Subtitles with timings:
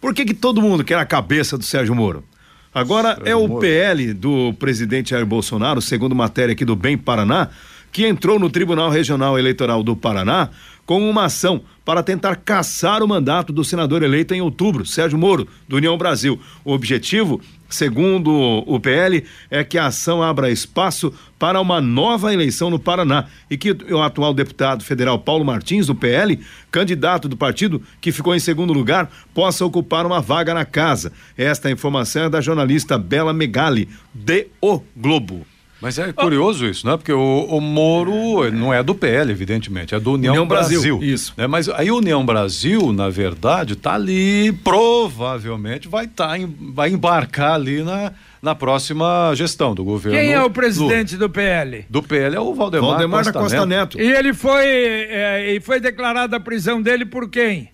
[0.00, 2.24] Por que, que todo mundo quer a cabeça do Sérgio Moro?
[2.74, 7.48] Agora é o PL do presidente Jair Bolsonaro, segundo matéria aqui do Bem Paraná,
[7.92, 10.50] que entrou no Tribunal Regional Eleitoral do Paraná
[10.86, 15.46] com uma ação para tentar caçar o mandato do senador eleito em outubro, Sérgio Moro,
[15.68, 16.40] do União Brasil.
[16.64, 18.30] O objetivo, segundo
[18.66, 23.58] o PL, é que a ação abra espaço para uma nova eleição no Paraná e
[23.58, 26.40] que o atual deputado federal Paulo Martins, do PL,
[26.70, 31.12] candidato do partido que ficou em segundo lugar, possa ocupar uma vaga na casa.
[31.36, 35.53] Esta informação é da jornalista Bela Megali, de O Globo.
[35.80, 36.96] Mas é curioso isso, né?
[36.96, 40.98] Porque o, o Moro não é do PL, evidentemente, é do União, União Brasil.
[40.98, 41.14] Brasil.
[41.14, 41.34] Isso.
[41.36, 41.46] Né?
[41.46, 46.32] Mas aí União Brasil, na verdade, está ali, provavelmente vai, tá,
[46.72, 50.18] vai embarcar ali na, na próxima gestão do governo.
[50.18, 51.84] Quem é o presidente do PL?
[51.88, 53.98] Do PL é o Valdemar, Valdemar Costa, Costa Neto.
[53.98, 54.00] Neto.
[54.00, 57.68] E ele foi, é, e foi declarada a prisão dele por quem?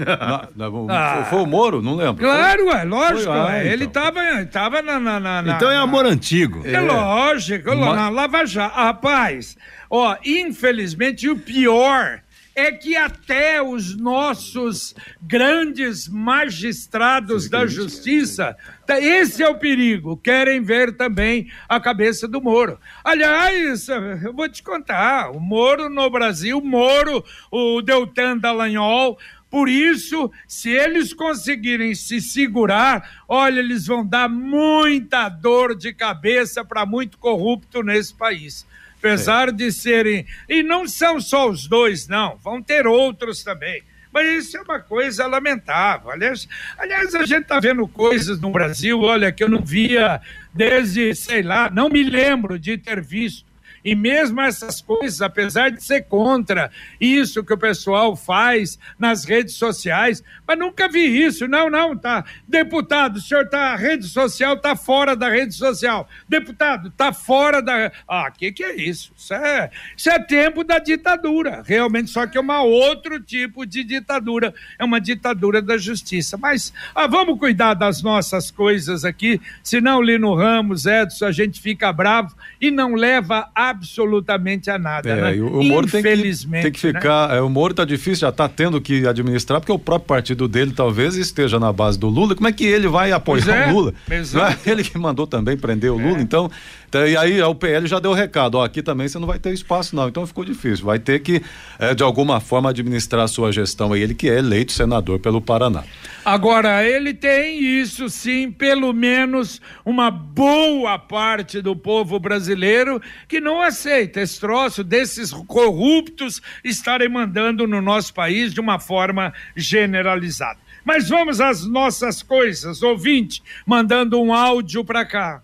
[0.88, 1.26] Ah.
[1.28, 1.82] Foi o Moro?
[1.82, 2.24] Não lembro.
[2.24, 3.30] Claro, é lógico.
[3.30, 3.72] Ah, então.
[3.72, 6.62] Ele estava tava na, na, na, Então é amor antigo.
[6.64, 7.96] É, é lógico, Mas...
[7.96, 8.74] na Lava Jato.
[8.74, 9.56] Rapaz,
[9.88, 12.20] ó, infelizmente o pior
[12.54, 18.56] é que até os nossos grandes magistrados da justiça,
[18.86, 22.78] tá, esse é o perigo, querem ver também a cabeça do Moro.
[23.04, 29.18] Aliás, eu vou te contar, o Moro no Brasil, Moro, o Deltan Dallagnol,
[29.50, 36.64] por isso, se eles conseguirem se segurar, olha, eles vão dar muita dor de cabeça
[36.64, 38.64] para muito corrupto nesse país.
[38.98, 39.52] Apesar é.
[39.52, 40.24] de serem.
[40.48, 43.82] E não são só os dois, não, vão ter outros também.
[44.12, 46.10] Mas isso é uma coisa lamentável.
[46.10, 46.48] Aliás,
[46.78, 50.20] aliás a gente está vendo coisas no Brasil, olha, que eu não via
[50.54, 53.49] desde, sei lá, não me lembro de ter visto
[53.84, 59.54] E mesmo essas coisas, apesar de ser contra isso que o pessoal faz nas redes
[59.54, 61.46] sociais, mas nunca vi isso.
[61.46, 62.24] Não, não, tá.
[62.46, 66.08] Deputado, o senhor tá, a rede social tá fora da rede social.
[66.28, 67.92] Deputado, tá fora da.
[68.08, 69.12] Ah, que que é isso?
[69.16, 73.84] Isso é, isso é tempo da ditadura, realmente, só que é um outro tipo de
[73.84, 74.52] ditadura.
[74.78, 76.36] É uma ditadura da justiça.
[76.36, 81.92] Mas ah, vamos cuidar das nossas coisas aqui, senão Lino Ramos, Edson, a gente fica
[81.92, 85.08] bravo e não leva absolutamente a nada.
[85.08, 85.42] É, né?
[85.42, 86.62] o Moro Infelizmente.
[86.62, 87.28] Tem que, tem que ficar.
[87.28, 87.38] Né?
[87.38, 90.72] É, o Moro tá difícil, já tá tendo que administrar, porque o próprio partido dele
[90.74, 92.34] talvez esteja na base do Lula.
[92.34, 93.94] Como é que ele vai apoiar é, o Lula?
[94.08, 94.20] É
[94.70, 96.22] ele que mandou também prender o Lula, é.
[96.22, 96.50] então.
[96.90, 99.38] Então, e aí o PL já deu o recado, ó, aqui também você não vai
[99.38, 101.40] ter espaço não, então ficou difícil, vai ter que
[101.78, 105.40] é, de alguma forma administrar a sua gestão aí, ele que é eleito senador pelo
[105.40, 105.84] Paraná.
[106.24, 113.59] Agora, ele tem isso sim, pelo menos uma boa parte do povo brasileiro que não
[113.62, 120.58] aceita esse troço desses corruptos estarem mandando no nosso país de uma forma generalizada.
[120.84, 125.42] Mas vamos às nossas coisas, ouvinte, mandando um áudio para cá.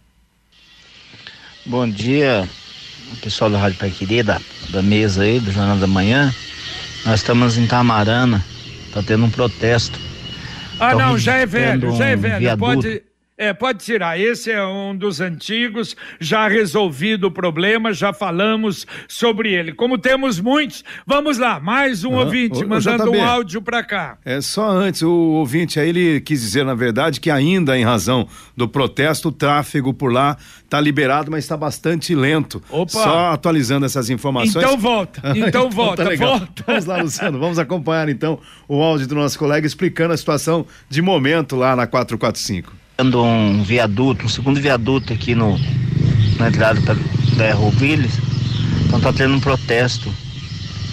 [1.64, 2.48] Bom dia,
[3.22, 4.40] pessoal da Rádio Pai Querida,
[4.70, 6.34] da mesa aí, do Jornal da Manhã.
[7.04, 8.44] Nós estamos em Tamarana,
[8.92, 9.98] tá tendo um protesto.
[10.78, 12.38] Ah, não, já é velho, já é velho.
[12.38, 12.74] Viaduto.
[12.74, 13.02] Pode,
[13.38, 14.18] é, pode tirar.
[14.18, 19.72] Esse é um dos antigos, já resolvido o problema, já falamos sobre ele.
[19.72, 22.18] Como temos muitos, vamos lá, mais um uhum.
[22.18, 24.16] ouvinte o, mandando o um áudio para cá.
[24.24, 28.26] É só antes, o ouvinte aí, ele quis dizer, na verdade, que ainda em razão
[28.56, 32.62] do protesto, o tráfego por lá está liberado, mas está bastante lento.
[32.70, 32.90] Opa.
[32.90, 34.64] Só atualizando essas informações.
[34.64, 36.64] Então volta, então, então volta, tá volta.
[36.66, 41.02] Vamos lá, Luciano, vamos acompanhar então o áudio do nosso colega explicando a situação de
[41.02, 45.58] momento lá na 445 um viaduto, um segundo viaduto aqui no,
[46.38, 46.80] na entrada
[47.36, 48.12] da Rovilhas.
[48.86, 50.12] Então tá tendo um protesto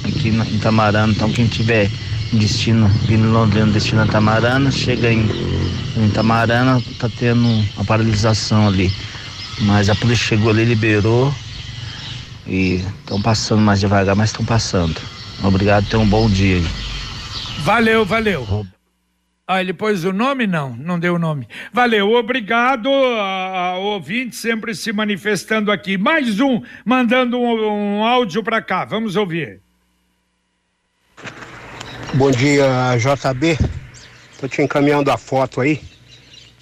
[0.04, 1.14] aqui na, em Tamarana.
[1.14, 1.90] Então quem tiver
[2.34, 5.30] destino, vindo Londrina, destino a Tamarana, chega em,
[5.98, 7.46] em Tamarana, tá tendo
[7.76, 8.92] uma paralisação ali.
[9.62, 11.34] Mas a polícia chegou ali, liberou
[12.48, 14.96] e estão passando mais devagar, mas estão passando.
[15.44, 16.68] Obrigado, tenham um bom dia aí.
[17.60, 18.66] Valeu, valeu.
[19.46, 20.48] Ah, ele pôs o nome?
[20.48, 21.50] Não, não deu o nome.
[21.74, 25.98] Valeu, obrigado ao ouvinte sempre se manifestando aqui.
[25.98, 29.60] Mais um mandando um, um áudio para cá, vamos ouvir.
[32.14, 32.66] Bom dia,
[32.98, 33.58] JB.
[34.40, 35.82] Tô te encaminhando a foto aí.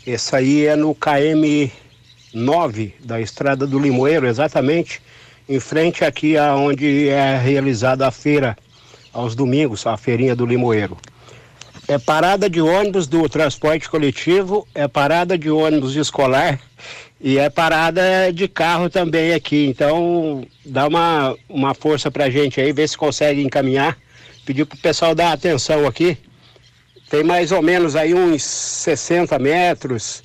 [0.07, 1.71] Essa aí é no KM
[2.33, 4.99] 9 da Estrada do Limoeiro, exatamente
[5.47, 8.57] em frente aqui aonde é realizada a feira
[9.13, 10.97] aos domingos, a feirinha do Limoeiro
[11.91, 16.57] é parada de ônibus do transporte coletivo, é parada de ônibus escolar
[17.19, 19.67] e é parada de carro também aqui.
[19.67, 23.97] Então, dá uma, uma força pra gente aí, ver se consegue encaminhar.
[24.45, 26.17] Pedir pro pessoal dar atenção aqui.
[27.09, 30.23] Tem mais ou menos aí uns 60 metros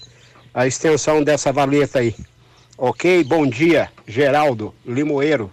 [0.55, 2.15] a extensão dessa valeta aí.
[2.79, 3.25] Ok?
[3.25, 5.51] Bom dia, Geraldo Limoeiro.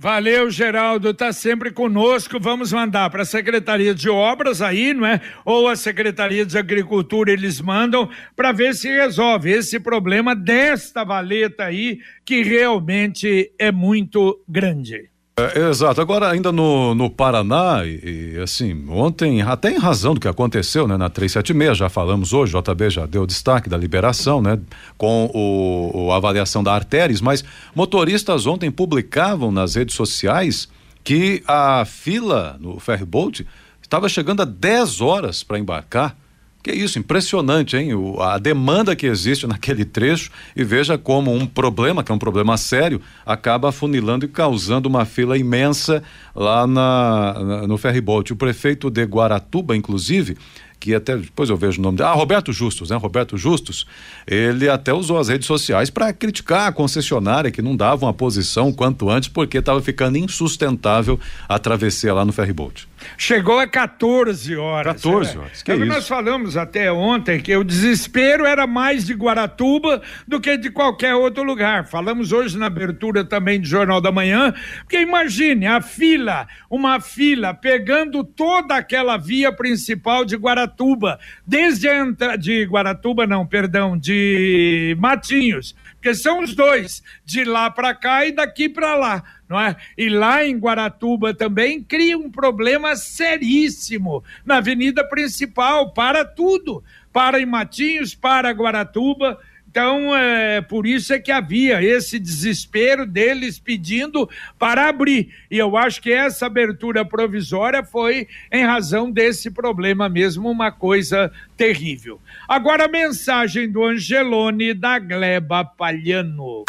[0.00, 2.38] Valeu, Geraldo, tá sempre conosco.
[2.38, 5.20] Vamos mandar para a Secretaria de Obras aí, não é?
[5.44, 11.64] Ou a Secretaria de Agricultura, eles mandam para ver se resolve esse problema desta valeta
[11.64, 15.10] aí, que realmente é muito grande.
[15.38, 16.00] É, exato.
[16.00, 20.88] Agora, ainda no, no Paraná, e, e, assim, ontem, até em razão do que aconteceu,
[20.88, 24.58] né, na 376, já falamos hoje, o JB já deu destaque da liberação, né,
[24.96, 30.68] com o, o, avaliação da artérias, mas motoristas ontem publicavam nas redes sociais
[31.04, 33.46] que a fila no ferryboat
[33.80, 36.16] estava chegando a 10 horas para embarcar.
[36.62, 37.94] Que isso, impressionante, hein?
[37.94, 42.18] O, a demanda que existe naquele trecho e veja como um problema, que é um
[42.18, 46.02] problema sério, acaba afunilando e causando uma fila imensa
[46.34, 48.32] lá na, na no ferryboat.
[48.32, 50.36] O prefeito de Guaratuba, inclusive,
[50.80, 52.96] que até depois eu vejo o nome dele, ah, Roberto Justus, né?
[52.96, 53.86] Roberto Justus,
[54.26, 58.72] ele até usou as redes sociais para criticar a concessionária que não dava uma posição
[58.72, 62.87] quanto antes porque estava ficando insustentável a travessia lá no ferryboat.
[63.16, 64.94] Chegou a 14 horas.
[64.94, 65.38] 14 é.
[65.38, 65.62] horas.
[65.62, 65.86] Que é isso?
[65.86, 71.14] Nós falamos até ontem que o desespero era mais de Guaratuba do que de qualquer
[71.14, 71.86] outro lugar.
[71.86, 77.54] Falamos hoje na abertura também do Jornal da Manhã, porque imagine a fila, uma fila
[77.54, 84.96] pegando toda aquela via principal de Guaratuba, desde a entrada de Guaratuba, não, perdão, de
[84.98, 89.76] Matinhos, porque são os dois, de lá para cá e daqui para lá não é?
[89.96, 97.40] E lá em Guaratuba também cria um problema seríssimo na avenida principal, para tudo, para
[97.40, 99.38] em Matinhos, para Guaratuba,
[99.70, 104.28] Então, é, por isso é que havia esse desespero deles pedindo
[104.58, 105.32] para abrir.
[105.50, 111.30] E eu acho que essa abertura provisória foi em razão desse problema mesmo, uma coisa
[111.56, 112.18] terrível.
[112.48, 116.64] Agora a mensagem do Angelone da Gleba Palhano.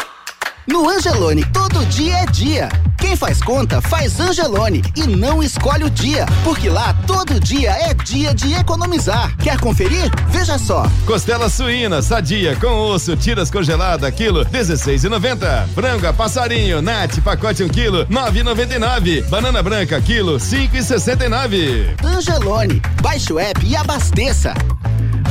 [0.68, 2.70] No Angelone, todo dia é dia.
[2.98, 7.94] Quem faz conta, faz Angelone e não escolhe o dia, porque lá todo dia é
[7.94, 9.36] dia de economizar.
[9.38, 10.12] Quer conferir?
[10.30, 10.86] Veja só.
[11.06, 15.68] Costela suína, sadia, com osso, tiras congelada, quilo, 16,90.
[15.74, 19.24] Frango a passarinho, nat, pacote 1 um quilo, 9,99.
[19.30, 21.96] Banana branca, quilo, 5,69.
[22.04, 24.54] Angelone, baixe o app e abasteça.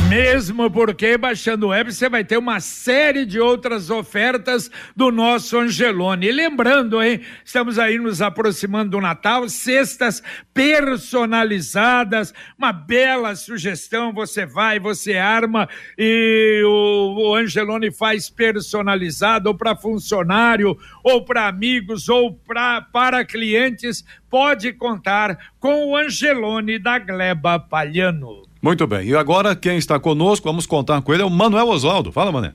[0.08, 5.58] Mesmo porque baixando o web você vai ter uma série de outras ofertas do nosso
[5.58, 6.28] Angelone.
[6.28, 10.22] E lembrando, hein, estamos aí nos aproximando do Natal, cestas
[10.54, 19.54] personalizadas, uma bela sugestão, você vai, você arma e o, o Angelone faz personalizado ou
[19.54, 20.74] para funcionário,
[21.04, 28.47] ou para amigos, ou pra, para clientes, pode contar com o Angelone da Gleba Palhano.
[28.60, 29.06] Muito bem.
[29.06, 32.10] E agora quem está conosco, vamos contar com ele, é o Manuel Oswaldo.
[32.10, 32.54] Fala, Mané.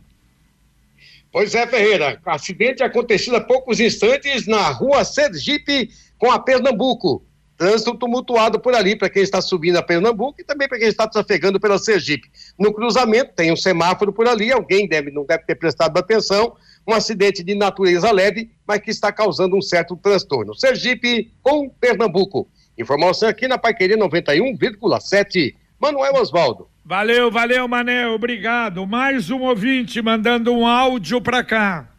[1.32, 2.22] Pois é, Ferreira.
[2.26, 7.26] Acidente acontecido há poucos instantes na rua Sergipe com a Pernambuco.
[7.58, 11.08] Trânsito tumultuado por ali para quem está subindo a Pernambuco e também para quem está
[11.08, 12.30] trafegando pela Sergipe.
[12.60, 16.56] No cruzamento tem um semáforo por ali, alguém deve, não deve ter prestado atenção.
[16.86, 20.54] Um acidente de natureza leve, mas que está causando um certo transtorno.
[20.54, 22.48] Sergipe com Pernambuco.
[22.78, 25.56] Informação aqui na Paiqueria 91,7.
[25.84, 26.70] Manuel Osvaldo.
[26.86, 28.88] Valeu, valeu, Mané, obrigado.
[28.88, 31.90] Mais um ouvinte mandando um áudio para cá.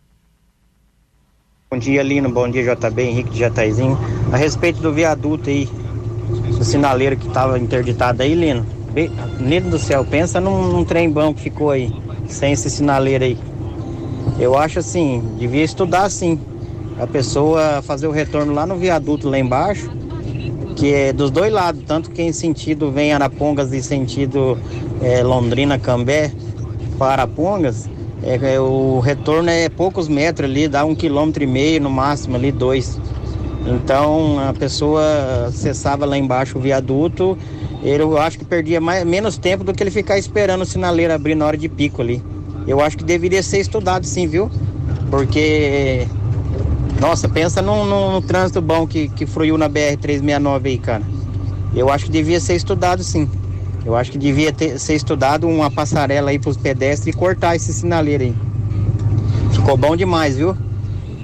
[1.71, 2.31] Bom dia, Lino.
[2.31, 3.99] Bom dia, JB, Henrique de Jataizinho.
[4.33, 5.69] A respeito do viaduto aí,
[6.57, 8.65] do sinaleiro que estava interditado aí, Lino.
[9.39, 11.93] Lino do céu, pensa num, num trem bom que ficou aí,
[12.27, 13.39] sem esse sinaleiro aí.
[14.39, 16.41] Eu acho assim, devia estudar assim.
[16.99, 19.91] A pessoa fazer o retorno lá no viaduto lá embaixo
[20.77, 24.59] que é dos dois lados, tanto que em sentido vem Arapongas e sentido
[25.01, 26.33] é, Londrina, Cambé
[26.99, 27.89] para Arapongas,
[28.23, 32.37] é, é, o retorno é poucos metros ali, dá um quilômetro e meio no máximo
[32.37, 32.99] ali, dois.
[33.67, 37.39] Então a pessoa acessava lá embaixo o viaduto,
[37.83, 41.35] eu acho que perdia mais, menos tempo do que ele ficar esperando o sinaleiro abrir
[41.35, 42.23] na hora de pico ali.
[42.67, 44.51] Eu acho que deveria ser estudado sim, viu?
[45.11, 46.07] Porque
[47.01, 51.03] nossa, pensa num, num, trânsito bom que, que fruiu na BR-369 aí, cara.
[51.75, 53.29] Eu acho que devia ser estudado sim.
[53.85, 57.57] Eu acho que devia ter, ser estudado uma passarela aí para os pedestres e cortar
[57.57, 58.35] esse sinaleiro aí.
[59.53, 60.57] Ficou bom demais, viu?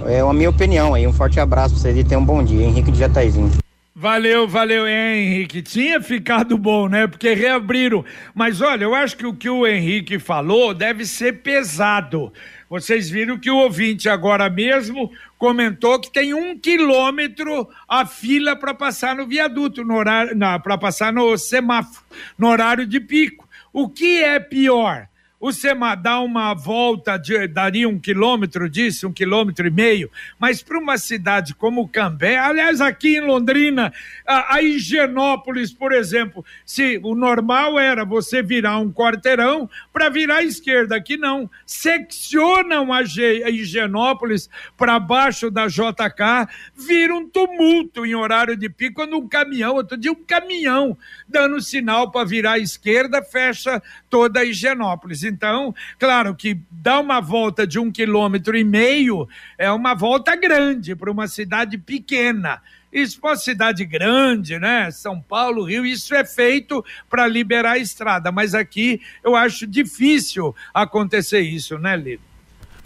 [0.06, 1.06] É a minha opinião aí.
[1.06, 2.64] Um forte abraço para vocês e tenham um bom dia.
[2.64, 3.50] Henrique de Jataizinho.
[3.94, 5.60] Valeu, valeu, Henrique.
[5.60, 7.06] Tinha ficado bom, né?
[7.06, 8.04] Porque reabriram.
[8.34, 12.32] Mas olha, eu acho que o que o Henrique falou deve ser pesado.
[12.68, 15.10] Vocês viram que o ouvinte agora mesmo
[15.40, 21.11] comentou que tem um quilômetro a fila para passar no viaduto, no horário, para passar
[21.14, 22.04] no semáforo,
[22.37, 23.49] no horário de pico.
[23.73, 25.09] O que é pior?
[25.40, 30.62] O SEMA dá uma volta, de, daria um quilômetro disso, um quilômetro e meio, mas
[30.62, 33.90] para uma cidade como Cambé, aliás, aqui em Londrina,
[34.26, 40.37] a, a Higienópolis, por exemplo, se o normal era você virar um quarteirão para virar
[40.37, 47.26] à esquerda, aqui não, seccionam a, G, a Higienópolis para baixo da JK, vira um
[47.26, 52.26] tumulto em horário de pico, quando um caminhão, outro dia um caminhão dando sinal para
[52.26, 55.29] virar à esquerda, fecha toda a Higienópolis.
[55.30, 60.94] Então, claro que dar uma volta de um quilômetro e meio é uma volta grande
[60.94, 62.60] para uma cidade pequena.
[62.92, 64.90] Isso para uma cidade grande, né?
[64.90, 68.32] São Paulo, Rio, isso é feito para liberar a estrada.
[68.32, 72.30] Mas aqui eu acho difícil acontecer isso, né, Lito?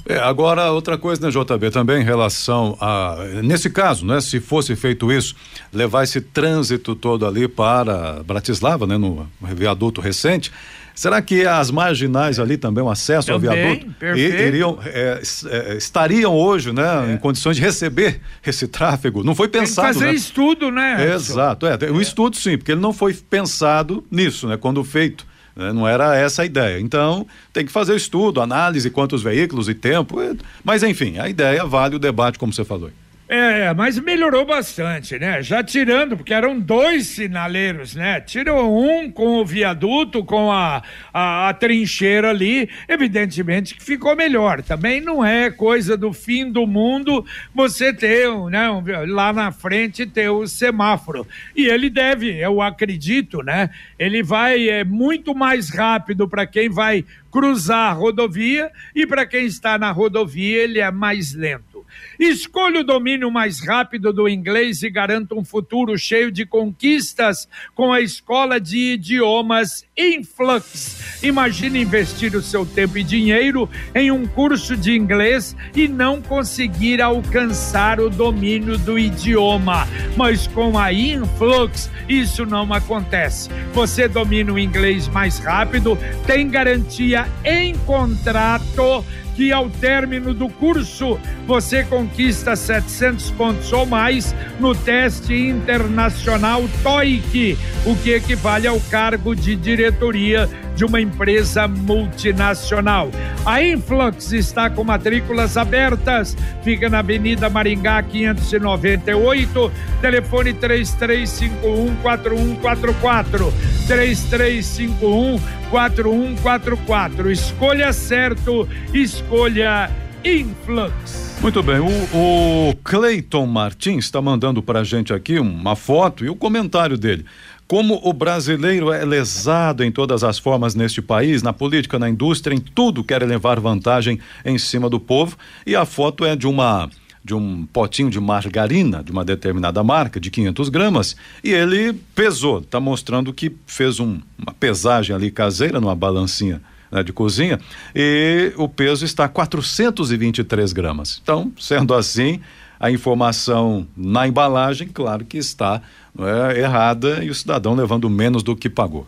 [0.07, 3.17] É, agora, outra coisa, né, JB, também em relação a.
[3.43, 5.35] Nesse caso, né, se fosse feito isso,
[5.73, 10.53] levar esse trânsito todo ali para Bratislava, né, no viaduto recente,
[10.95, 16.33] Será que as marginais ali também, o acesso também, ao viaduto, iriam, é, é, estariam
[16.33, 17.13] hoje né, é.
[17.13, 19.25] em condições de receber esse tráfego?
[19.25, 19.89] Não foi pensado.
[19.89, 20.15] Tem que fazer né?
[20.15, 21.13] estudo, né?
[21.13, 22.03] Exato, é, um é.
[22.03, 25.27] estudo sim, porque ele não foi pensado nisso, né, quando feito.
[25.57, 26.81] Né, não era essa a ideia.
[26.81, 30.17] Então, tem que fazer estudo, análise, quantos veículos e tempo.
[30.63, 32.91] Mas, enfim, a ideia vale o debate, como você falou.
[33.37, 35.43] É, mas melhorou bastante, né?
[35.43, 38.21] Já tirando, porque eram dois sinaleiros, né?
[38.21, 40.81] Tirou um com o viaduto, com a,
[41.13, 44.63] a, a, trincheira ali, evidentemente que ficou melhor.
[44.63, 48.71] Também não é coisa do fim do mundo você ter, né?
[48.71, 51.27] Um, lá na frente ter o semáforo.
[51.57, 53.69] E ele deve, eu acredito, né?
[53.99, 59.45] Ele vai é muito mais rápido para quem vai cruzar a rodovia e para quem
[59.45, 61.74] está na rodovia ele é mais lento.
[62.19, 67.93] Escolha o domínio mais rápido do inglês e garanta um futuro cheio de conquistas com
[67.93, 71.23] a escola de idiomas Influx.
[71.23, 77.01] Imagine investir o seu tempo e dinheiro em um curso de inglês e não conseguir
[77.01, 79.87] alcançar o domínio do idioma.
[80.17, 83.49] Mas com a Influx, isso não acontece.
[83.73, 91.19] Você domina o inglês mais rápido, tem garantia em contrato que ao término do curso
[91.47, 99.35] você conquista 700 pontos ou mais no teste internacional TOEIC, o que equivale ao cargo
[99.35, 103.11] de diretoria de uma empresa multinacional.
[103.45, 113.53] A Influx está com matrículas abertas, fica na Avenida Maringá 598, telefone 3351 4144.
[113.87, 115.39] 3351
[115.71, 117.31] 4144.
[117.31, 119.91] Escolha certo, escolha
[120.25, 121.35] Influx.
[121.41, 126.31] Muito bem, o, o Cleiton Martins está mandando para a gente aqui uma foto e
[126.31, 127.27] o comentário dele.
[127.67, 132.55] Como o brasileiro é lesado em todas as formas neste país, na política, na indústria,
[132.55, 135.37] em tudo quer levar vantagem em cima do povo.
[135.67, 136.91] E a foto é de uma
[137.25, 142.59] de um potinho de margarina de uma determinada marca de 500 gramas e ele pesou,
[142.59, 146.61] está mostrando que fez um, uma pesagem ali caseira numa balancinha
[146.93, 147.59] né, de cozinha
[147.95, 151.19] e o peso está 423 gramas.
[151.23, 152.41] Então, sendo assim,
[152.79, 155.81] a informação na embalagem, claro que está
[156.19, 159.07] é, errada e o cidadão levando menos do que pagou.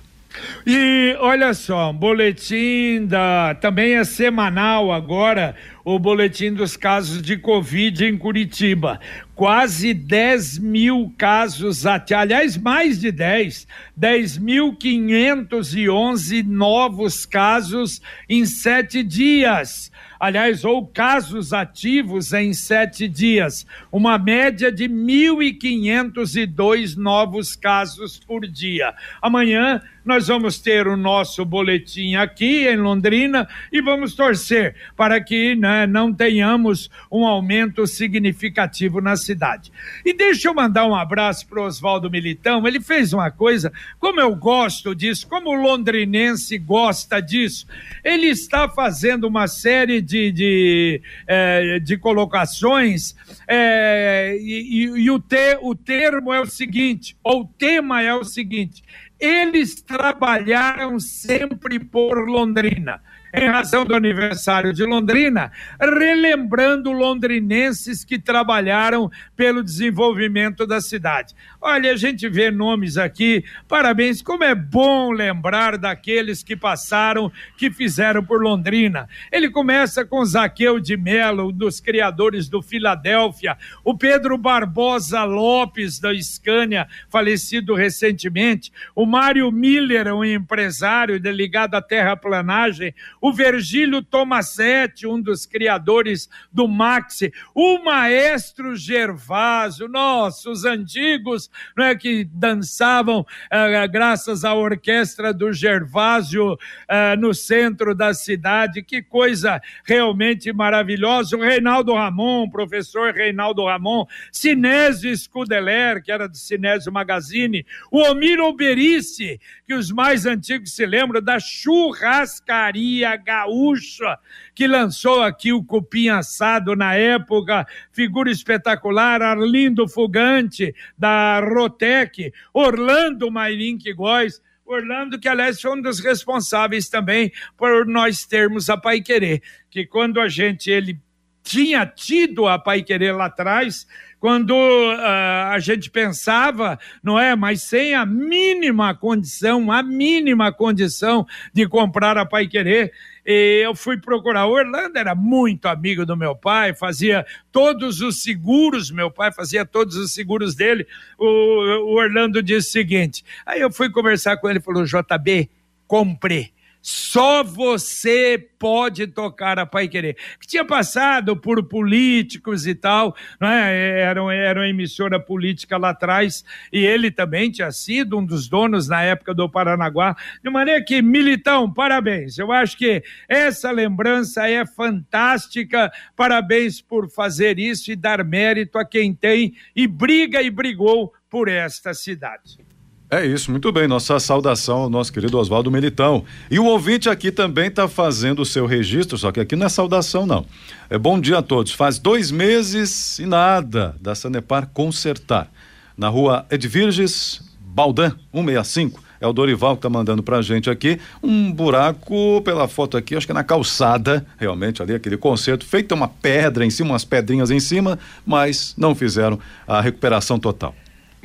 [0.66, 3.54] E olha só, um boletim da.
[3.54, 9.00] Também é semanal agora o boletim dos casos de Covid em Curitiba.
[9.34, 13.66] Quase 10 mil casos, aliás, mais de 10,
[13.98, 24.72] 10.511 novos casos em sete dias aliás, ou casos ativos em sete dias, uma média
[24.72, 28.94] de 1.502 novos casos por dia.
[29.20, 35.56] Amanhã nós vamos ter o nosso boletim aqui em Londrina e vamos torcer para que
[35.56, 39.72] né, não tenhamos um aumento significativo na cidade.
[40.04, 42.64] E deixa eu mandar um abraço para o Oswaldo Militão.
[42.68, 47.66] Ele fez uma coisa, como eu gosto disso, como o londrinense gosta disso.
[48.04, 53.14] Ele está fazendo uma série de, de, é, de colocações
[53.46, 58.14] é, e, e, e o, te, o termo é o seguinte, ou o tema é
[58.14, 58.82] o seguinte
[59.18, 63.00] eles trabalharam sempre por Londrina
[63.36, 71.34] em razão do aniversário de Londrina, relembrando londrinenses que trabalharam pelo desenvolvimento da cidade.
[71.68, 77.72] Olha, a gente vê nomes aqui, parabéns, como é bom lembrar daqueles que passaram, que
[77.72, 79.08] fizeram por Londrina.
[79.32, 85.98] Ele começa com Zaqueu de Mello, um dos criadores do Filadélfia, o Pedro Barbosa Lopes,
[85.98, 95.04] da Scania, falecido recentemente, o Mário Miller, um empresário ligado à terraplanagem, o Virgílio Tomasetti,
[95.04, 103.88] um dos criadores do Maxi, o maestro Gervásio, nossos antigos, não é, que dançavam eh,
[103.88, 111.36] graças à orquestra do Gervásio eh, no centro da cidade, que coisa realmente maravilhosa.
[111.36, 118.52] O Reinaldo Ramon, professor Reinaldo Ramon, Sinésio Scudeler, que era do Sinésio Magazine, o Omiro
[118.52, 124.18] Berice, que os mais antigos se lembram da churrascaria gaúcha,
[124.54, 133.30] que lançou aqui o cupim assado na época, figura espetacular, Arlindo Fugante, da Rotec, Orlando
[133.30, 139.00] Mairink Góes, Orlando, que aliás foi um dos responsáveis também por nós termos a Pai
[139.00, 141.00] Querer, que quando a gente, ele
[141.42, 143.86] tinha tido a Pai Querer lá atrás,
[144.18, 147.36] quando uh, a gente pensava, não é?
[147.36, 152.92] Mas sem a mínima condição, a mínima condição de comprar a Pai Querer.
[153.24, 154.46] E eu fui procurar.
[154.46, 159.66] O Orlando era muito amigo do meu pai, fazia todos os seguros, meu pai fazia
[159.66, 160.86] todos os seguros dele.
[161.18, 165.50] O, o Orlando disse o seguinte: aí eu fui conversar com ele falou: JB,
[165.86, 166.55] compre
[166.88, 170.16] Só você pode tocar a Pai Querer.
[170.38, 174.02] Que tinha passado por políticos e tal, não é?
[174.02, 178.86] Era, era uma emissora política lá atrás, e ele também tinha sido um dos donos
[178.86, 180.16] na época do Paranaguá.
[180.40, 182.38] De maneira que, Militão, parabéns.
[182.38, 185.90] Eu acho que essa lembrança é fantástica.
[186.14, 191.48] Parabéns por fazer isso e dar mérito a quem tem e briga e brigou por
[191.48, 192.64] esta cidade.
[193.08, 193.86] É isso, muito bem.
[193.86, 196.24] Nossa saudação ao nosso querido Oswaldo Militão.
[196.50, 199.68] E o ouvinte aqui também está fazendo o seu registro, só que aqui não é
[199.68, 200.44] saudação, não.
[200.90, 201.72] É bom dia a todos.
[201.72, 205.48] Faz dois meses e nada da Sanepar consertar.
[205.96, 209.00] Na rua Edvirges Baldan, 165.
[209.20, 213.16] É o Dorival que está mandando para a gente aqui um buraco pela foto aqui,
[213.16, 217.04] acho que é na calçada, realmente ali, aquele conserto, feito uma pedra em cima, umas
[217.04, 220.74] pedrinhas em cima, mas não fizeram a recuperação total.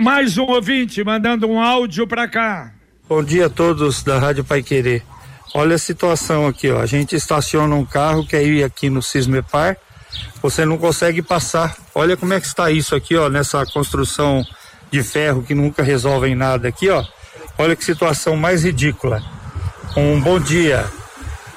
[0.01, 2.73] Mais um ouvinte mandando um áudio para cá.
[3.07, 5.03] Bom dia a todos da Rádio Pai Querer.
[5.53, 6.81] Olha a situação aqui, ó.
[6.81, 9.77] A gente estaciona um carro que ir aqui no Cismepar,
[10.41, 11.77] você não consegue passar.
[11.93, 14.43] Olha como é que está isso aqui, ó, nessa construção
[14.89, 17.05] de ferro que nunca resolvem nada aqui, ó.
[17.55, 19.21] Olha que situação mais ridícula.
[19.95, 20.83] Um bom dia,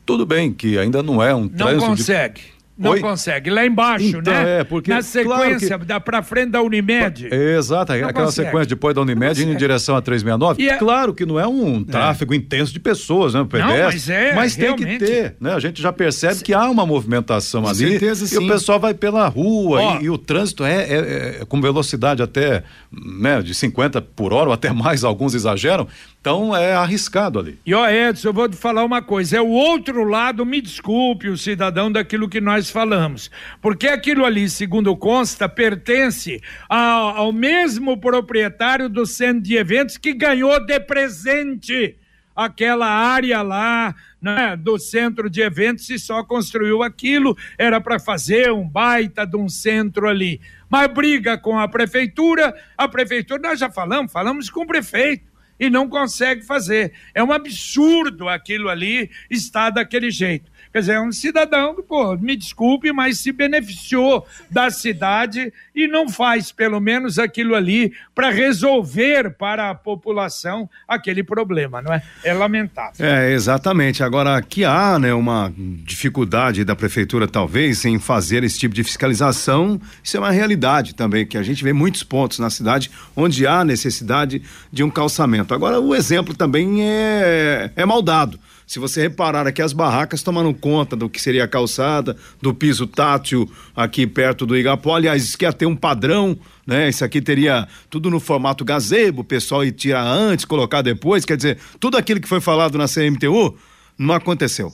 [0.05, 2.41] Tudo bem que ainda não é um Não consegue.
[2.41, 3.01] De não Oi?
[3.01, 3.49] consegue.
[3.49, 4.61] Lá embaixo, então, né?
[4.61, 5.87] É, porque, Na sequência, claro que...
[5.87, 7.27] dá pra frente da Unimed.
[7.33, 8.49] Exato, não aquela consegue.
[8.49, 10.63] sequência depois da Unimed indo em direção a 369.
[10.69, 10.77] É...
[10.77, 12.37] Claro que não é um tráfego é.
[12.37, 13.47] intenso de pessoas, né?
[13.49, 14.99] Pedestre, não, mas é, mas tem realmente.
[14.99, 15.55] que ter, né?
[15.55, 17.91] A gente já percebe que há uma movimentação Com ali.
[17.91, 18.45] Certeza, e sim.
[18.45, 22.63] o pessoal vai pela rua e, e, o trânsito é, é, é, com velocidade até
[22.93, 25.89] né, de 50 por hora ou até mais, alguns exageram.
[26.27, 27.57] Então é arriscado ali.
[27.65, 31.29] E ó, Edson, eu vou te falar uma coisa: é o outro lado, me desculpe,
[31.29, 33.31] o cidadão, daquilo que nós falamos.
[33.63, 40.13] Porque aquilo ali, segundo consta, pertence ao, ao mesmo proprietário do centro de eventos que
[40.13, 41.97] ganhou de presente
[42.35, 48.51] aquela área lá né, do centro de eventos e só construiu aquilo, era para fazer
[48.51, 50.41] um baita de um centro ali.
[50.69, 55.71] Mas briga com a prefeitura, a prefeitura, nós já falamos, falamos com o prefeito e
[55.71, 56.93] não consegue fazer.
[57.15, 60.51] É um absurdo aquilo ali estar daquele jeito.
[60.77, 65.89] Quer dizer, é um cidadão que, pô, me desculpe, mas se beneficiou da cidade e
[65.89, 72.03] não faz, pelo menos, aquilo ali para resolver para a população aquele problema, não é?
[72.23, 73.07] É lamentável.
[73.07, 74.03] É, exatamente.
[74.03, 79.81] Agora, aqui há né, uma dificuldade da prefeitura, talvez, em fazer esse tipo de fiscalização.
[80.05, 83.65] Isso é uma realidade também, que a gente vê muitos pontos na cidade onde há
[83.65, 85.55] necessidade de um calçamento.
[85.55, 88.39] Agora, o exemplo também é, é mal dado.
[88.67, 92.85] Se você reparar aqui, as barracas tomaram conta do que seria a calçada, do piso
[92.85, 94.97] tátil aqui perto do Igapó.
[94.97, 96.89] Aliás, isso quer ter um padrão, né?
[96.89, 101.25] Isso aqui teria tudo no formato gazebo, o pessoal ir tirar antes, colocar depois.
[101.25, 103.57] Quer dizer, tudo aquilo que foi falado na CMTU
[103.97, 104.73] não aconteceu.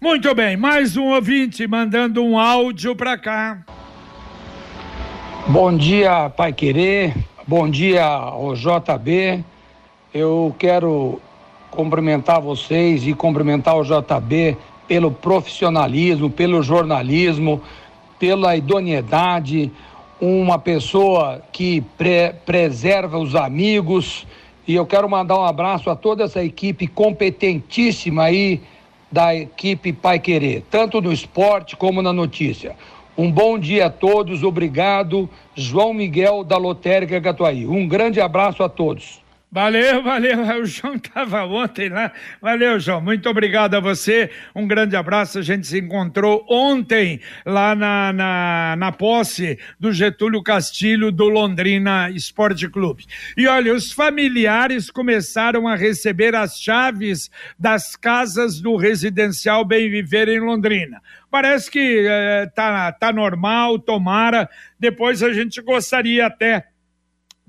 [0.00, 3.64] Muito bem, mais um ouvinte mandando um áudio para cá.
[5.46, 7.14] Bom dia, Pai Querer.
[7.46, 9.44] Bom dia ao JB.
[10.12, 11.20] Eu quero
[11.70, 17.60] cumprimentar vocês e cumprimentar o JB pelo profissionalismo, pelo jornalismo,
[18.18, 19.70] pela idoneidade,
[20.20, 24.26] uma pessoa que pre preserva os amigos.
[24.66, 28.60] E eu quero mandar um abraço a toda essa equipe competentíssima aí
[29.10, 32.76] da equipe Pai Querer, tanto no esporte como na notícia.
[33.16, 35.28] Um bom dia a todos, obrigado.
[35.54, 37.66] João Miguel da Lotérica Catuaí.
[37.66, 39.20] Um grande abraço a todos.
[39.50, 40.38] Valeu, valeu.
[40.60, 42.12] O João estava ontem lá.
[42.40, 43.00] Valeu, João.
[43.00, 44.30] Muito obrigado a você.
[44.54, 45.38] Um grande abraço.
[45.38, 52.10] A gente se encontrou ontem lá na, na, na posse do Getúlio Castilho do Londrina
[52.10, 53.06] Esporte Clube.
[53.36, 60.28] E olha, os familiares começaram a receber as chaves das casas do residencial Bem Viver
[60.28, 61.00] em Londrina.
[61.30, 64.48] Parece que é, tá, tá normal, tomara.
[64.78, 66.66] Depois a gente gostaria até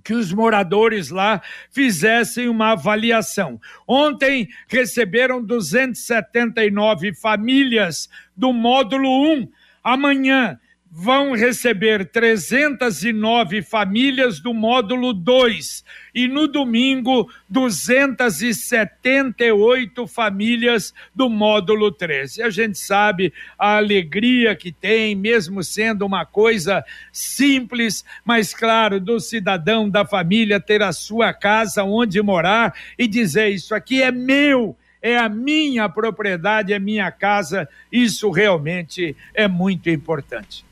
[0.04, 3.60] que os moradores lá fizessem uma avaliação.
[3.88, 9.50] Ontem receberam 279 famílias do módulo 1.
[9.84, 10.60] Amanhã
[10.92, 22.38] vão receber 309 famílias do módulo 2 e no domingo 278 famílias do módulo 3.
[22.38, 29.00] E a gente sabe a alegria que tem, mesmo sendo uma coisa simples, mas claro,
[29.00, 34.12] do cidadão da família ter a sua casa onde morar e dizer isso aqui é
[34.12, 37.70] meu é a minha propriedade, é minha casa.
[37.90, 40.66] Isso realmente é muito importante.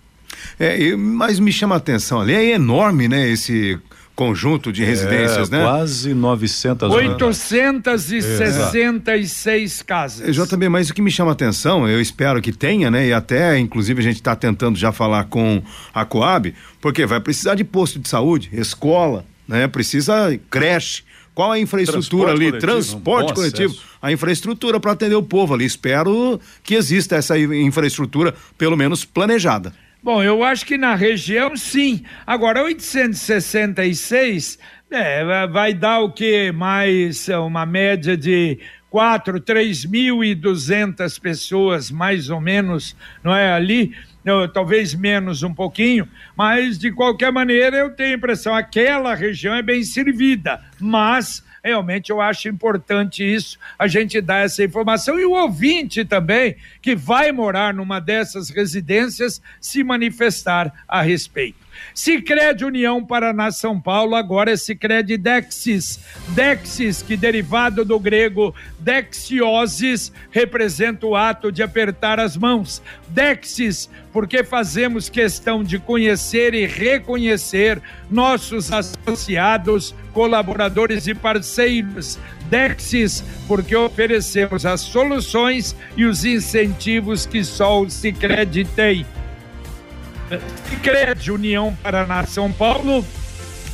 [0.60, 3.80] É, mas me chama a atenção ali, é enorme, né, esse
[4.18, 5.64] conjunto de residências, é, né?
[5.64, 10.36] Quase 900 866 casas.
[10.36, 13.10] JB, mas o que me chama a atenção, eu espero que tenha, né?
[13.10, 15.62] E até, inclusive, a gente está tentando já falar com
[15.94, 19.68] a Coab, porque vai precisar de posto de saúde, escola, né?
[19.68, 21.04] Precisa creche.
[21.36, 22.50] Qual a infraestrutura Transporte ali?
[22.50, 23.74] coletivo, Transporte um coletivo.
[23.74, 23.86] acesso.
[24.02, 25.66] A infraestrutura para atender o povo ali.
[25.66, 29.72] Espero que exista essa infraestrutura, pelo menos planejada.
[30.08, 32.02] Bom, eu acho que na região sim.
[32.26, 34.58] Agora, 866
[34.90, 36.50] é, vai dar o que?
[36.50, 38.58] Mais é, uma média de
[38.90, 43.52] 4, 3.200 pessoas, mais ou menos, não é?
[43.52, 43.94] Ali,
[44.54, 49.62] talvez menos um pouquinho, mas de qualquer maneira eu tenho a impressão aquela região é
[49.62, 55.32] bem servida, mas realmente eu acho importante isso, a gente dar essa informação e o
[55.32, 61.67] ouvinte também, que vai morar numa dessas residências, se manifestar a respeito.
[61.94, 66.00] Sicredi União Paraná São Paulo, agora é Sicredi Dexis.
[66.30, 72.82] Dexis, que derivado do grego dexiosis, representa o ato de apertar as mãos.
[73.10, 82.18] Dexis, porque fazemos questão de conhecer e reconhecer nossos associados, colaboradores e parceiros.
[82.50, 89.06] Dexis, porque oferecemos as soluções e os incentivos que só o Sicredi tem.
[90.70, 93.06] Sicredi União Paraná São Paulo,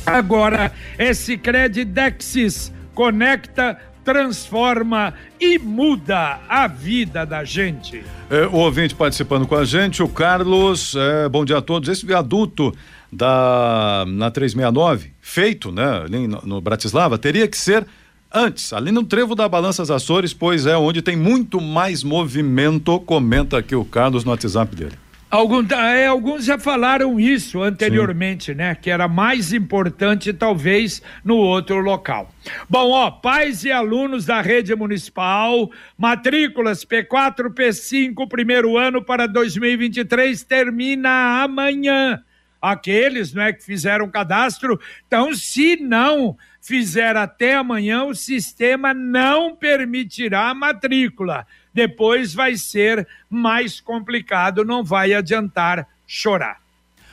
[0.06, 8.04] agora é Sicredi Dexis, conecta, transforma e muda a vida da gente.
[8.30, 11.88] É, o ouvinte participando com a gente, o Carlos, é, bom dia a todos.
[11.88, 12.72] Esse viaduto
[13.10, 17.86] da na 369, feito, né, ali no, no Bratislava, teria que ser
[18.32, 23.58] antes, ali no trevo da Balanças Açores, pois é onde tem muito mais movimento, comenta
[23.58, 25.03] aqui o Carlos no WhatsApp dele.
[25.34, 28.54] Algum, é, alguns já falaram isso anteriormente, Sim.
[28.54, 28.72] né?
[28.76, 32.32] Que era mais importante, talvez, no outro local.
[32.70, 40.40] Bom, ó, pais e alunos da rede municipal, matrículas P4, P5, primeiro ano para 2023,
[40.44, 42.22] termina amanhã.
[42.62, 49.56] Aqueles, não é, que fizeram cadastro, então, se não fizer até amanhã, o sistema não
[49.56, 51.44] permitirá a matrícula
[51.74, 56.58] depois vai ser mais complicado, não vai adiantar chorar.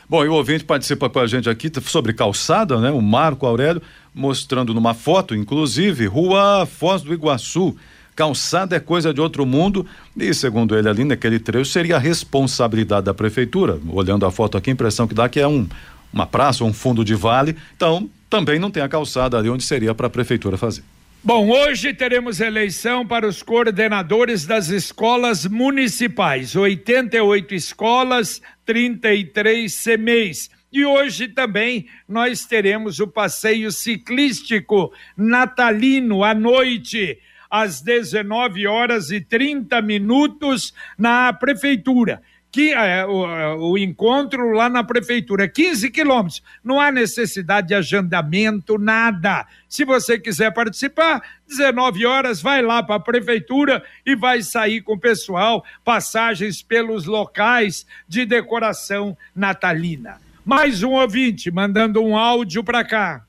[0.08, 2.92] Bom, e o ouvinte participa com a gente aqui sobre calçada, né?
[2.92, 3.82] O Marco Aurélio
[4.14, 7.76] mostrando numa foto, inclusive, Rua Foz do Iguaçu.
[8.14, 9.86] Calçada é coisa de outro mundo
[10.18, 13.80] e, segundo ele ali naquele trecho, seria a responsabilidade da prefeitura.
[13.88, 15.66] Olhando a foto aqui, a impressão que dá que é um,
[16.12, 17.56] uma praça, um fundo de vale.
[17.76, 20.84] Então, também não tem a calçada ali onde seria para a prefeitura fazer.
[21.24, 26.56] Bom, hoje teremos eleição para os coordenadores das escolas municipais.
[26.56, 30.50] 88 escolas, 33 CMEs.
[30.74, 37.20] E hoje também nós teremos o passeio ciclístico natalino à noite,
[37.52, 42.24] às 19 horas e 30 minutos, na prefeitura.
[42.52, 46.44] Que é, o, o, encontro lá na prefeitura, 15 quilômetros.
[46.62, 49.46] Não há necessidade de agendamento, nada.
[49.70, 54.94] Se você quiser participar, 19 horas, vai lá para a prefeitura e vai sair com
[54.94, 60.18] o pessoal, passagens pelos locais de decoração natalina.
[60.44, 63.24] Mais um ouvinte mandando um áudio para cá.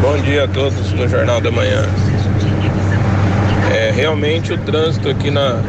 [0.00, 1.82] Bom dia a todos do Jornal da Manhã.
[3.72, 5.62] É, realmente o trânsito aqui na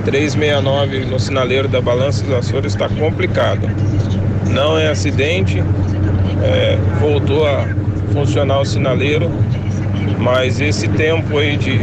[0.00, 3.68] 369 no sinaleiro da Balança dos Açores está complicado.
[4.48, 5.62] Não é acidente,
[6.42, 7.66] é, voltou a
[8.12, 9.30] funcionar o sinaleiro,
[10.18, 11.78] mas esse tempo aí de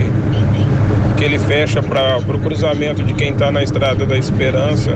[1.17, 4.91] que ele fecha para o cruzamento de quem está na estrada da Esperança,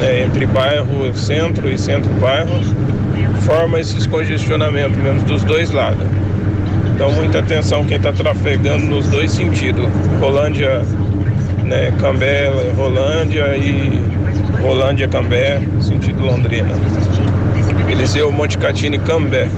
[0.00, 2.60] né, entre bairro centro e centro-bairro,
[3.42, 6.04] forma esses congestionamentos mesmo dos dois lados.
[6.94, 9.86] Então muita atenção quem está trafegando nos dois sentidos.
[10.20, 10.82] Rolândia,
[11.64, 14.00] né, Cambé, Rolândia e
[14.60, 16.70] Rolândia Cambé, sentido Londrina.
[17.90, 19.48] Eliseu Monte Catini Cambé.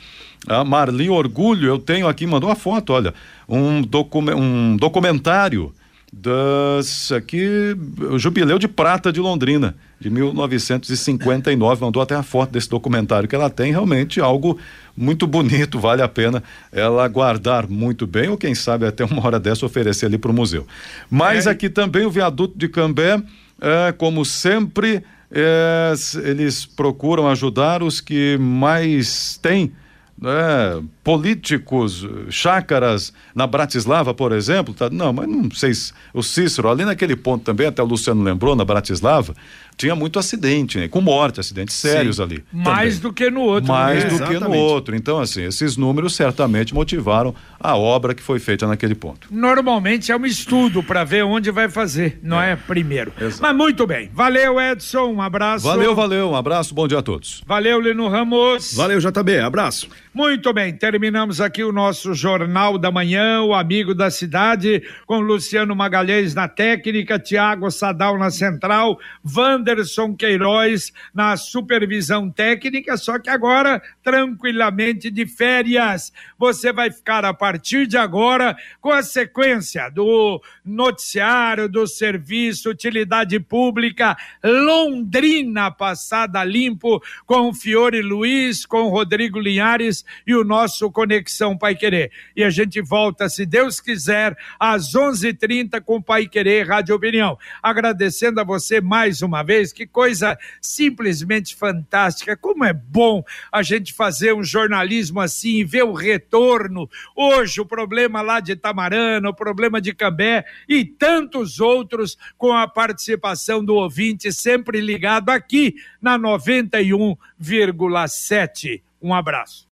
[0.48, 3.14] A Marli Orgulho, eu tenho aqui, mandou uma foto, olha,
[3.48, 5.72] um, docu um documentário
[6.12, 7.74] das aqui
[8.10, 13.34] o Jubileu de Prata de Londrina de 1959 mandou até a foto desse documentário que
[13.34, 13.70] ela tem.
[13.70, 14.58] Realmente algo
[14.96, 19.40] muito bonito vale a pena ela guardar muito bem ou quem sabe até uma hora
[19.40, 20.66] dessa oferecer ali para o museu.
[21.08, 21.50] Mas é.
[21.50, 23.22] aqui também o viaduto de Cambé
[23.60, 25.94] é, como sempre é,
[26.24, 29.72] eles procuram ajudar os que mais têm
[30.20, 36.68] né, políticos, chácaras na Bratislava, por exemplo, tá, não, mas não sei se o Cícero,
[36.68, 39.34] ali naquele ponto também, até o Luciano lembrou, na Bratislava,
[39.76, 42.44] tinha muito acidente, né, com morte, acidentes sérios Sim, ali.
[42.52, 43.00] Mais também.
[43.00, 43.72] do que no outro.
[43.72, 44.10] Mais né?
[44.10, 44.42] do Exatamente.
[44.42, 44.94] que no outro.
[44.94, 49.28] Então, assim, esses números certamente motivaram a obra que foi feita naquele ponto.
[49.30, 53.12] Normalmente é um estudo para ver onde vai fazer, não é, é primeiro.
[53.20, 53.42] Exato.
[53.42, 54.10] Mas muito bem.
[54.12, 55.66] Valeu, Edson, um abraço.
[55.66, 57.42] Valeu, valeu, um abraço, bom dia a todos.
[57.46, 58.74] Valeu, Lino Ramos.
[58.74, 59.88] Valeu, JB, abraço.
[60.14, 65.74] Muito bem, terminamos aqui o nosso Jornal da Manhã, o Amigo da Cidade, com Luciano
[65.74, 73.80] Magalhães na técnica, Tiago Sadal na central, Wanderson Queiroz na supervisão técnica, só que agora
[74.02, 76.12] tranquilamente de férias.
[76.38, 83.40] Você vai ficar a partir de agora com a sequência do noticiário do Serviço Utilidade
[83.40, 91.74] Pública Londrina Passada Limpo, com Fiore Luiz, com Rodrigo Linhares e o nosso Conexão Pai
[91.74, 92.10] Querer.
[92.34, 97.38] E a gente volta, se Deus quiser, às 11:30 com Pai Querer Rádio Opinião.
[97.62, 102.36] Agradecendo a você mais uma vez, que coisa simplesmente fantástica.
[102.36, 106.88] Como é bom a gente fazer um jornalismo assim e ver o retorno.
[107.14, 112.68] Hoje o problema lá de Tamarana, o problema de Cambé e tantos outros com a
[112.68, 118.82] participação do ouvinte sempre ligado aqui na 91,7.
[119.00, 119.70] Um abraço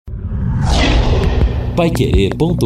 [1.79, 2.59] paiquerê.com.br